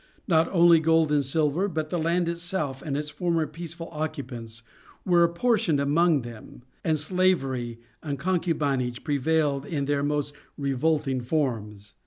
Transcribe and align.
Not 0.27 0.49
only 0.51 0.79
gold 0.79 1.11
and 1.11 1.23
silver, 1.23 1.67
but 1.67 1.91
the 1.91 1.99
land 1.99 2.27
itself 2.27 2.81
and 2.81 2.97
its 2.97 3.11
former 3.11 3.45
peaceful 3.45 3.87
occupants, 3.91 4.63
were 5.05 5.23
apportioned 5.23 5.79
among 5.79 6.23
them; 6.23 6.63
and 6.83 6.97
slavery 6.97 7.77
and 8.01 8.17
concubinage 8.17 9.03
prevailed 9.03 9.63
in 9.63 9.85
their 9.85 10.01
most 10.01 10.33
revolting 10.57 11.21
forms. 11.21 11.93